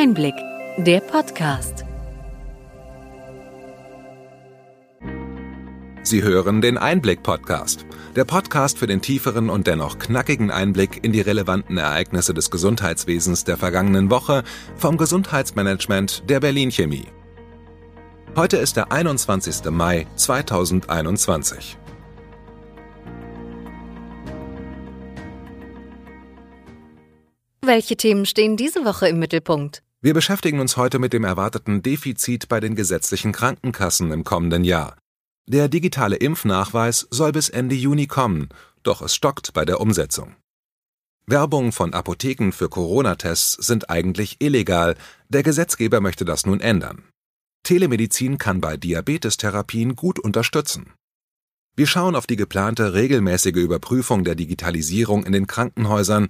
[0.00, 0.36] Einblick,
[0.76, 1.84] der Podcast.
[6.04, 7.84] Sie hören den Einblick-Podcast,
[8.14, 13.42] der Podcast für den tieferen und dennoch knackigen Einblick in die relevanten Ereignisse des Gesundheitswesens
[13.42, 14.44] der vergangenen Woche
[14.76, 17.08] vom Gesundheitsmanagement der Berlin Chemie.
[18.36, 19.64] Heute ist der 21.
[19.72, 21.76] Mai 2021.
[27.62, 29.82] Welche Themen stehen diese Woche im Mittelpunkt?
[30.00, 34.96] Wir beschäftigen uns heute mit dem erwarteten Defizit bei den gesetzlichen Krankenkassen im kommenden Jahr.
[35.48, 38.48] Der digitale Impfnachweis soll bis Ende Juni kommen,
[38.84, 40.36] doch es stockt bei der Umsetzung.
[41.26, 44.94] Werbung von Apotheken für Corona-Tests sind eigentlich illegal,
[45.30, 47.02] der Gesetzgeber möchte das nun ändern.
[47.64, 50.92] Telemedizin kann bei Diabetestherapien gut unterstützen.
[51.74, 56.28] Wir schauen auf die geplante regelmäßige Überprüfung der Digitalisierung in den Krankenhäusern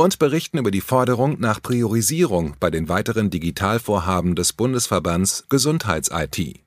[0.00, 6.60] und berichten über die Forderung nach Priorisierung bei den weiteren Digitalvorhaben des Bundesverbands Gesundheits-IT.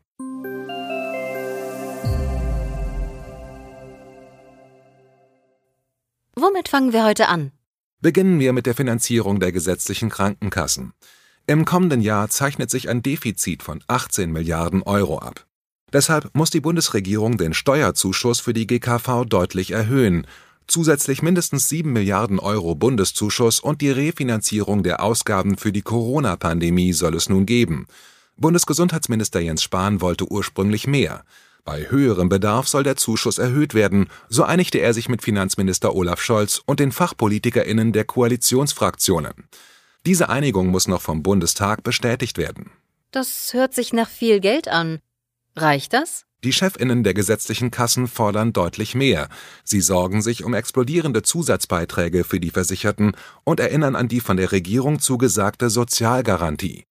[6.35, 7.51] Womit fangen wir heute an?
[8.01, 10.91] Beginnen wir mit der Finanzierung der gesetzlichen Krankenkassen.
[11.47, 15.45] Im kommenden Jahr zeichnet sich ein Defizit von 18 Milliarden Euro ab.
[15.93, 20.27] Deshalb muss die Bundesregierung den Steuerzuschuss für die GKV deutlich erhöhen,
[20.67, 27.15] zusätzlich mindestens 7 Milliarden Euro Bundeszuschuss und die Refinanzierung der Ausgaben für die Corona-Pandemie soll
[27.15, 27.87] es nun geben.
[28.37, 31.23] Bundesgesundheitsminister Jens Spahn wollte ursprünglich mehr.
[31.63, 36.21] Bei höherem Bedarf soll der Zuschuss erhöht werden, so einigte er sich mit Finanzminister Olaf
[36.21, 39.47] Scholz und den FachpolitikerInnen der Koalitionsfraktionen.
[40.05, 42.71] Diese Einigung muss noch vom Bundestag bestätigt werden.
[43.11, 44.99] Das hört sich nach viel Geld an.
[45.55, 46.25] Reicht das?
[46.43, 49.29] Die Chefinnen der gesetzlichen Kassen fordern deutlich mehr.
[49.63, 54.51] Sie sorgen sich um explodierende Zusatzbeiträge für die Versicherten und erinnern an die von der
[54.51, 56.85] Regierung zugesagte Sozialgarantie.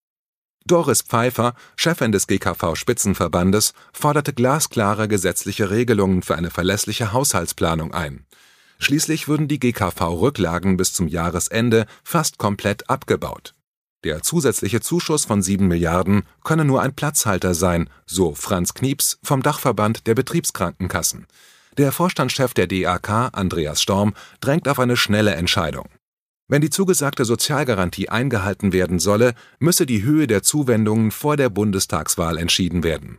[0.66, 8.26] Doris Pfeiffer, Chefin des GKV Spitzenverbandes, forderte glasklare gesetzliche Regelungen für eine verlässliche Haushaltsplanung ein.
[8.78, 13.54] Schließlich würden die GKV-Rücklagen bis zum Jahresende fast komplett abgebaut.
[14.02, 19.42] Der zusätzliche Zuschuss von 7 Milliarden könne nur ein Platzhalter sein, so Franz Knieps vom
[19.42, 21.26] Dachverband der Betriebskrankenkassen.
[21.76, 25.86] Der Vorstandschef der DAK, Andreas Storm, drängt auf eine schnelle Entscheidung.
[26.48, 32.38] Wenn die zugesagte Sozialgarantie eingehalten werden solle, müsse die Höhe der Zuwendungen vor der Bundestagswahl
[32.38, 33.18] entschieden werden.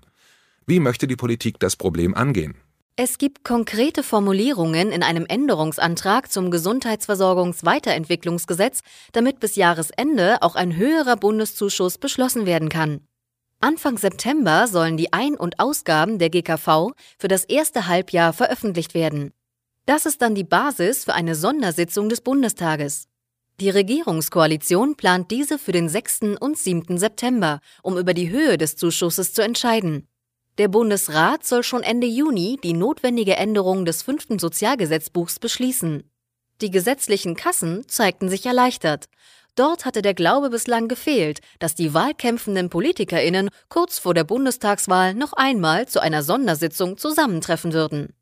[0.66, 2.56] Wie möchte die Politik das Problem angehen?
[2.98, 8.82] Es gibt konkrete Formulierungen in einem Änderungsantrag zum Gesundheitsversorgungsweiterentwicklungsgesetz,
[9.14, 13.08] damit bis Jahresende auch ein höherer Bundeszuschuss beschlossen werden kann.
[13.62, 19.32] Anfang September sollen die Ein- und Ausgaben der GKV für das erste Halbjahr veröffentlicht werden.
[19.86, 23.08] Das ist dann die Basis für eine Sondersitzung des Bundestages.
[23.60, 26.38] Die Regierungskoalition plant diese für den 6.
[26.40, 26.98] und 7.
[26.98, 30.08] September, um über die Höhe des Zuschusses zu entscheiden.
[30.58, 36.04] Der Bundesrat soll schon Ende Juni die notwendige Änderung des fünften Sozialgesetzbuchs beschließen.
[36.60, 39.06] Die gesetzlichen Kassen zeigten sich erleichtert.
[39.56, 45.34] Dort hatte der Glaube bislang gefehlt, dass die wahlkämpfenden PolitikerInnen kurz vor der Bundestagswahl noch
[45.34, 48.14] einmal zu einer Sondersitzung zusammentreffen würden.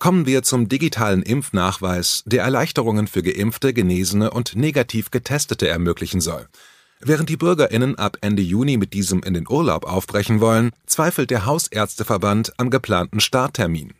[0.00, 6.48] Kommen wir zum digitalen Impfnachweis, der Erleichterungen für Geimpfte, Genesene und negativ Getestete ermöglichen soll.
[7.02, 11.46] Während die BürgerInnen ab Ende Juni mit diesem in den Urlaub aufbrechen wollen, zweifelt der
[11.46, 13.94] Hausärzteverband am geplanten Starttermin.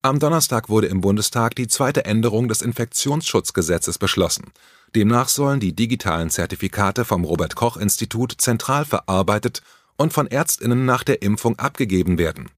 [0.00, 4.52] Am Donnerstag wurde im Bundestag die zweite Änderung des Infektionsschutzgesetzes beschlossen.
[4.94, 9.62] Demnach sollen die digitalen Zertifikate vom Robert Koch Institut zentral verarbeitet
[9.96, 12.50] und von Ärztinnen nach der Impfung abgegeben werden.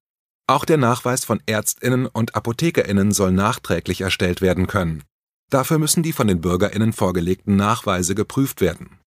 [0.48, 5.02] Auch der Nachweis von Ärztinnen und Apothekerinnen soll nachträglich erstellt werden können.
[5.50, 8.98] Dafür müssen die von den Bürgerinnen vorgelegten Nachweise geprüft werden.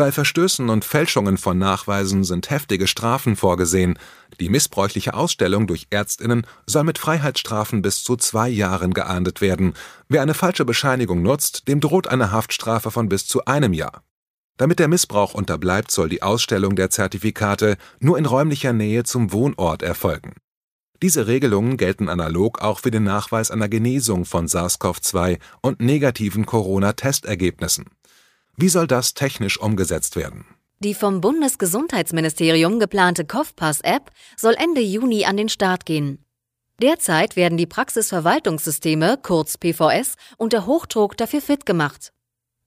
[0.00, 3.98] Bei Verstößen und Fälschungen von Nachweisen sind heftige Strafen vorgesehen.
[4.40, 9.74] Die missbräuchliche Ausstellung durch Ärztinnen soll mit Freiheitsstrafen bis zu zwei Jahren geahndet werden.
[10.08, 14.02] Wer eine falsche Bescheinigung nutzt, dem droht eine Haftstrafe von bis zu einem Jahr.
[14.56, 19.82] Damit der Missbrauch unterbleibt, soll die Ausstellung der Zertifikate nur in räumlicher Nähe zum Wohnort
[19.82, 20.32] erfolgen.
[21.02, 27.84] Diese Regelungen gelten analog auch für den Nachweis einer Genesung von SARS-CoV-2 und negativen Corona-Testergebnissen.
[28.56, 30.44] Wie soll das technisch umgesetzt werden?
[30.80, 36.24] Die vom Bundesgesundheitsministerium geplante COVPass-App soll Ende Juni an den Start gehen.
[36.80, 42.12] Derzeit werden die Praxisverwaltungssysteme, kurz PVS, unter Hochdruck dafür fit gemacht.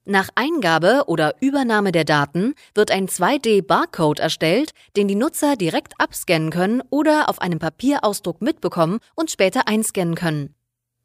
[0.04, 6.50] Nach Eingabe oder Übernahme der Daten wird ein 2D-Barcode erstellt, den die Nutzer direkt abscannen
[6.50, 10.54] können oder auf einem Papierausdruck mitbekommen und später einscannen können.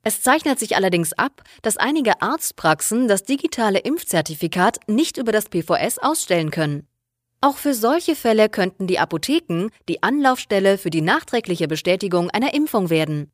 [0.04, 6.00] Es zeichnet sich allerdings ab, dass einige Arztpraxen das digitale Impfzertifikat nicht über das PVS
[6.00, 6.88] ausstellen können.
[7.42, 12.90] Auch für solche Fälle könnten die Apotheken die Anlaufstelle für die nachträgliche Bestätigung einer Impfung
[12.90, 13.32] werden.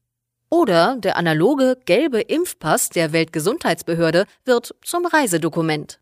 [0.50, 6.00] Oder der analoge gelbe Impfpass der Weltgesundheitsbehörde wird zum Reisedokument.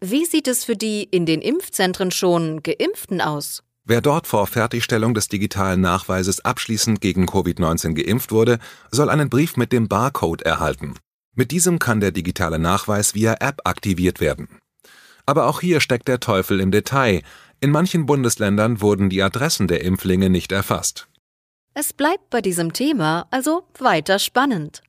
[0.00, 3.62] Wie sieht es für die in den Impfzentren schon geimpften aus?
[3.88, 8.58] Wer dort vor Fertigstellung des digitalen Nachweises abschließend gegen Covid-19 geimpft wurde,
[8.90, 10.96] soll einen Brief mit dem Barcode erhalten.
[11.36, 14.48] Mit diesem kann der digitale Nachweis via App aktiviert werden.
[15.24, 17.22] Aber auch hier steckt der Teufel im Detail.
[17.60, 21.06] In manchen Bundesländern wurden die Adressen der Impflinge nicht erfasst.
[21.72, 24.82] Es bleibt bei diesem Thema also weiter spannend.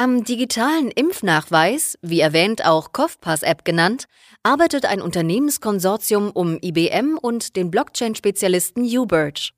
[0.00, 4.04] Am digitalen Impfnachweis, wie erwähnt auch Kopfpass-App genannt,
[4.44, 9.50] arbeitet ein Unternehmenskonsortium um IBM und den Blockchain-Spezialisten Uberge.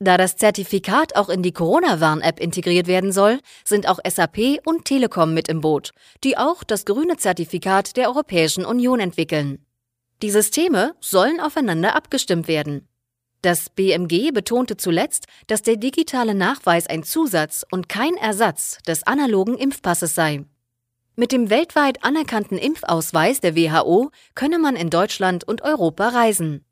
[0.00, 5.34] Da das Zertifikat auch in die Corona-Warn-App integriert werden soll, sind auch SAP und Telekom
[5.34, 5.92] mit im Boot,
[6.24, 9.64] die auch das grüne Zertifikat der Europäischen Union entwickeln.
[10.20, 12.88] Die Systeme sollen aufeinander abgestimmt werden.
[13.42, 19.56] Das BMG betonte zuletzt, dass der digitale Nachweis ein Zusatz und kein Ersatz des analogen
[19.56, 20.44] Impfpasses sei.
[21.16, 26.62] Mit dem weltweit anerkannten Impfausweis der WHO könne man in Deutschland und Europa reisen.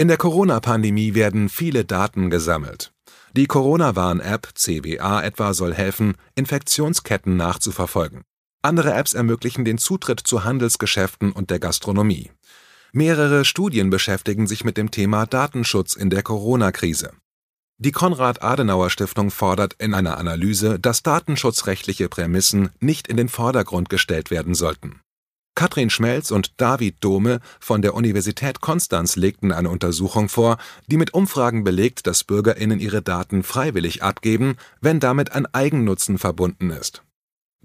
[0.00, 2.92] In der Corona-Pandemie werden viele Daten gesammelt.
[3.36, 8.22] Die Corona-Warn-App CWA etwa soll helfen, Infektionsketten nachzuverfolgen.
[8.62, 12.32] Andere Apps ermöglichen den Zutritt zu Handelsgeschäften und der Gastronomie.
[12.92, 17.12] Mehrere Studien beschäftigen sich mit dem Thema Datenschutz in der Corona-Krise.
[17.80, 24.56] Die Konrad-Adenauer-Stiftung fordert in einer Analyse, dass datenschutzrechtliche Prämissen nicht in den Vordergrund gestellt werden
[24.56, 25.00] sollten.
[25.54, 30.58] Katrin Schmelz und David Dome von der Universität Konstanz legten eine Untersuchung vor,
[30.88, 36.70] die mit Umfragen belegt, dass Bürgerinnen ihre Daten freiwillig abgeben, wenn damit ein Eigennutzen verbunden
[36.70, 37.04] ist.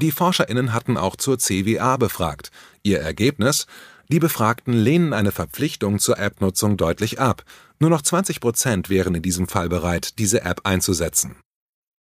[0.02, 2.52] Die ForscherInnen hatten auch zur CWA befragt.
[2.82, 3.68] Ihr Ergebnis?
[4.10, 7.44] Die Befragten lehnen eine Verpflichtung zur App-Nutzung deutlich ab.
[7.80, 11.36] Nur noch 20 Prozent wären in diesem Fall bereit, diese App einzusetzen.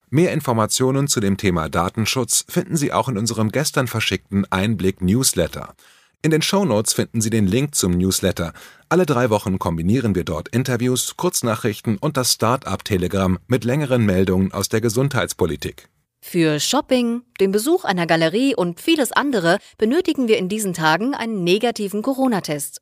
[0.09, 5.73] Mehr Informationen zu dem Thema Datenschutz finden Sie auch in unserem gestern verschickten Einblick-Newsletter.
[6.21, 8.53] In den Shownotes finden Sie den Link zum Newsletter.
[8.89, 14.69] Alle drei Wochen kombinieren wir dort Interviews, Kurznachrichten und das Start-up-Telegramm mit längeren Meldungen aus
[14.69, 15.89] der Gesundheitspolitik.
[16.25, 21.43] Für Shopping, den Besuch einer Galerie und vieles andere benötigen wir in diesen Tagen einen
[21.43, 22.81] negativen Corona-Test.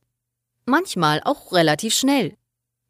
[0.66, 2.38] Manchmal auch relativ schnell.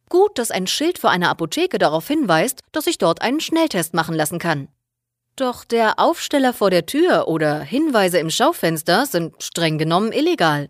[0.10, 4.14] Gut, dass ein Schild vor einer Apotheke darauf hinweist, dass ich dort einen Schnelltest machen
[4.14, 4.68] lassen kann.
[5.38, 10.70] Doch der Aufsteller vor der Tür oder Hinweise im Schaufenster sind streng genommen illegal.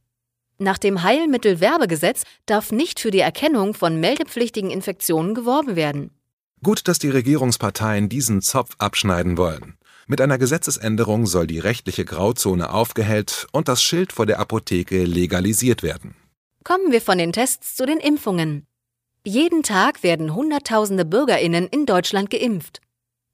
[0.60, 6.12] Nach dem Heilmittelwerbegesetz darf nicht für die Erkennung von meldepflichtigen Infektionen geworben werden.
[6.63, 9.78] Gut, dass die Regierungsparteien diesen Zopf abschneiden wollen.
[10.06, 15.81] Mit einer Gesetzesänderung soll die rechtliche Grauzone aufgehellt und das Schild vor der Apotheke legalisiert
[15.81, 16.16] werden.
[16.63, 18.68] Kommen wir von den Tests zu den Impfungen.
[19.25, 22.81] Jeden Tag werden Hunderttausende Bürgerinnen in Deutschland geimpft.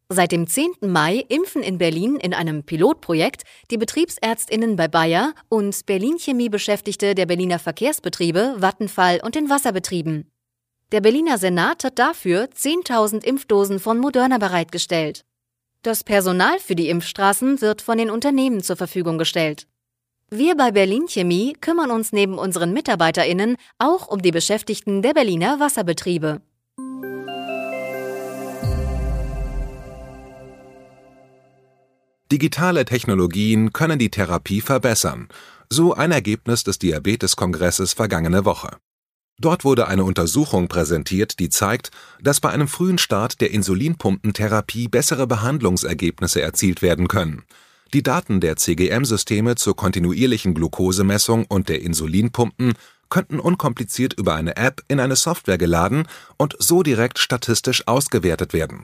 [0.09, 0.71] Seit dem 10.
[0.81, 7.13] Mai impfen in Berlin in einem Pilotprojekt die Betriebsärztinnen bei Bayer und Berlin Chemie Beschäftigte
[7.13, 10.31] der Berliner Verkehrsbetriebe, Vattenfall und den Wasserbetrieben.
[10.94, 15.25] Der Berliner Senat hat dafür 10.000 Impfdosen von Moderna bereitgestellt.
[15.82, 19.67] Das Personal für die Impfstraßen wird von den Unternehmen zur Verfügung gestellt.
[20.29, 25.60] Wir bei Berlin Chemie kümmern uns neben unseren MitarbeiterInnen auch um die Beschäftigten der Berliner
[25.60, 26.41] Wasserbetriebe.
[32.32, 35.27] Digitale Technologien können die Therapie verbessern.
[35.70, 38.77] So ein Ergebnis des Diabeteskongresses vergangene Woche.
[39.39, 45.27] Dort wurde eine Untersuchung präsentiert, die zeigt, dass bei einem frühen Start der Insulinpumpentherapie bessere
[45.27, 47.44] Behandlungsergebnisse erzielt werden können.
[47.94, 52.74] Die Daten der CGM-Systeme zur kontinuierlichen Glukosemessung und der Insulinpumpen
[53.10, 58.84] könnten unkompliziert über eine App in eine Software geladen und so direkt statistisch ausgewertet werden.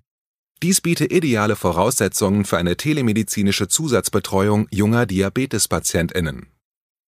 [0.62, 6.53] Dies biete ideale Voraussetzungen für eine telemedizinische Zusatzbetreuung junger Diabetespatientinnen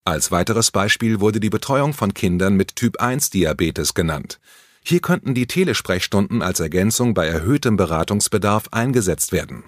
[0.05, 4.39] als weiteres Beispiel wurde die Betreuung von Kindern mit Typ-1-Diabetes genannt.
[4.83, 9.63] Hier könnten die Telesprechstunden als Ergänzung bei erhöhtem Beratungsbedarf eingesetzt werden.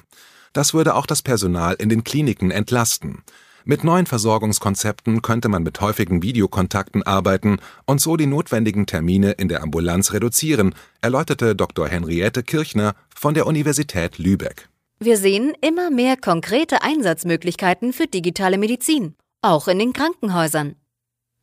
[0.53, 3.23] Das würde auch das Personal in den Kliniken entlasten.
[3.65, 9.47] Mit neuen Versorgungskonzepten könnte man mit häufigen Videokontakten arbeiten und so die notwendigen Termine in
[9.49, 11.87] der Ambulanz reduzieren, erläuterte Dr.
[11.87, 14.69] Henriette Kirchner von der Universität Lübeck.
[14.99, 20.75] Wir sehen immer mehr konkrete Einsatzmöglichkeiten für digitale Medizin auch in den Krankenhäusern.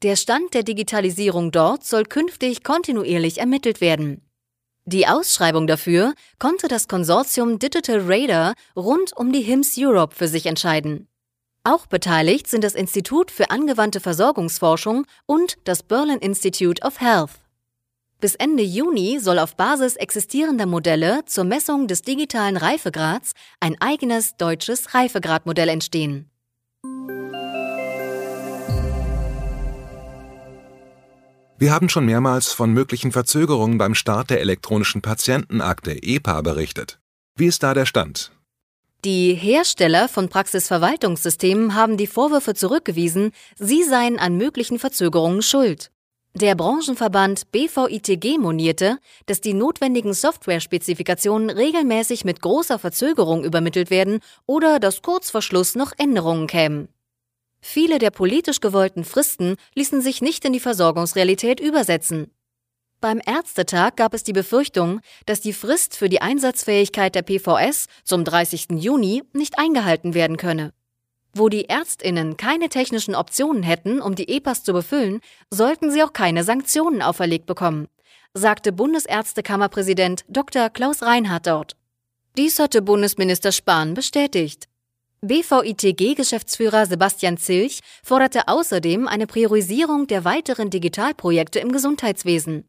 [0.03, 4.21] Der Stand der Digitalisierung dort soll künftig kontinuierlich ermittelt werden.
[4.87, 10.45] Die Ausschreibung dafür konnte das Konsortium Digital Radar rund um die HIMSS Europe für sich
[10.45, 11.09] entscheiden.
[11.63, 17.41] Auch beteiligt sind das Institut für angewandte Versorgungsforschung und das Berlin Institute of Health.
[18.21, 24.37] Bis Ende Juni soll auf Basis existierender Modelle zur Messung des digitalen Reifegrads ein eigenes
[24.37, 26.31] deutsches Reifegradmodell entstehen.
[31.56, 36.99] Wir haben schon mehrmals von möglichen Verzögerungen beim Start der elektronischen Patientenakte EPA berichtet.
[37.37, 38.32] Wie ist da der Stand?
[39.04, 45.92] Die Hersteller von Praxisverwaltungssystemen haben die Vorwürfe zurückgewiesen, sie seien an möglichen Verzögerungen schuld.
[46.34, 54.80] Der Branchenverband BVITG monierte, dass die notwendigen Software-Spezifikationen regelmäßig mit großer Verzögerung übermittelt werden oder
[54.80, 56.88] dass kurz vor Schluss noch Änderungen kämen.
[57.66, 62.30] Viele der politisch gewollten Fristen ließen sich nicht in die Versorgungsrealität übersetzen.
[63.00, 68.23] Beim Ärztetag gab es die Befürchtung, dass die Frist für die Einsatzfähigkeit der PVS zum
[68.23, 68.66] 30.
[68.73, 70.75] Juni nicht eingehalten werden könne.
[71.33, 76.12] Wo die Ärztinnen keine technischen Optionen hätten, um die EPAs zu befüllen, sollten sie auch
[76.12, 77.88] keine Sanktionen auferlegt bekommen,
[78.35, 80.68] sagte Bundesärztekammerpräsident Dr.
[80.68, 81.76] Klaus Reinhardt dort.
[82.37, 84.68] Dies hatte Bundesminister Spahn bestätigt.
[85.25, 92.69] BVITG-Geschäftsführer Sebastian Zilch forderte außerdem eine Priorisierung der weiteren Digitalprojekte im Gesundheitswesen.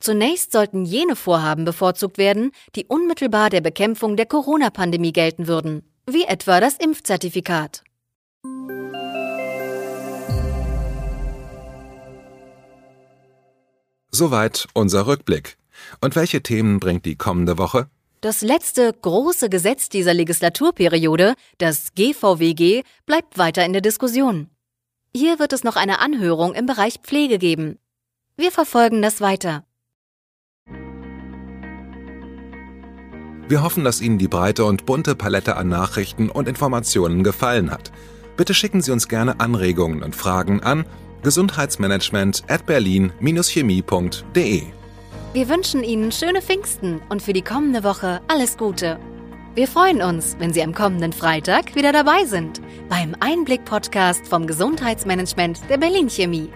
[0.00, 6.24] Zunächst sollten jene Vorhaben bevorzugt werden, die unmittelbar der Bekämpfung der Corona-Pandemie gelten würden, wie
[6.24, 7.84] etwa das Impfzertifikat.
[14.10, 15.56] Soweit unser Rückblick.
[16.00, 17.88] Und welche Themen bringt die kommende Woche?
[18.22, 24.46] Das letzte große Gesetz dieser Legislaturperiode, das GVWG, bleibt weiter in der Diskussion.
[25.12, 27.80] Hier wird es noch eine Anhörung im Bereich Pflege geben.
[28.36, 29.64] Wir verfolgen das weiter.
[33.48, 37.90] Wir hoffen, dass Ihnen die breite und bunte Palette an Nachrichten und Informationen gefallen hat.
[38.36, 40.86] Bitte schicken Sie uns gerne Anregungen und Fragen an
[41.24, 44.81] gesundheitsmanagement at berlin-chemie.de.
[45.32, 48.98] Wir wünschen Ihnen schöne Pfingsten und für die kommende Woche alles Gute.
[49.54, 52.60] Wir freuen uns, wenn Sie am kommenden Freitag wieder dabei sind
[52.90, 56.50] beim Einblick-Podcast vom Gesundheitsmanagement der Berlin Chemie.